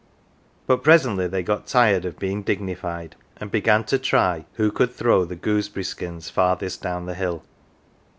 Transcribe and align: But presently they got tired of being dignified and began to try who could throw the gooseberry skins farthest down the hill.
But 0.65 0.81
presently 0.81 1.27
they 1.27 1.43
got 1.43 1.67
tired 1.67 2.05
of 2.05 2.17
being 2.17 2.41
dignified 2.41 3.15
and 3.37 3.51
began 3.51 3.83
to 3.83 3.99
try 3.99 4.45
who 4.53 4.71
could 4.71 4.91
throw 4.91 5.25
the 5.25 5.35
gooseberry 5.35 5.83
skins 5.83 6.27
farthest 6.27 6.81
down 6.81 7.05
the 7.05 7.13
hill. 7.13 7.43